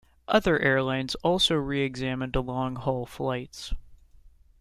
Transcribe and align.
Other 0.27 0.57
airlines 0.57 1.13
also 1.23 1.53
re-examined 1.53 2.35
long-haul 2.35 3.05
flights. 3.05 3.71